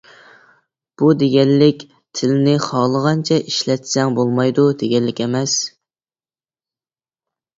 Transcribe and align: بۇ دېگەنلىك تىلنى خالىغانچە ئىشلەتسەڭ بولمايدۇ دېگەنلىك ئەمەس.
بۇ 0.99 1.09
دېگەنلىك 1.23 1.83
تىلنى 2.19 2.55
خالىغانچە 2.63 3.37
ئىشلەتسەڭ 3.51 4.17
بولمايدۇ 4.21 4.65
دېگەنلىك 4.79 5.21
ئەمەس. 5.25 5.55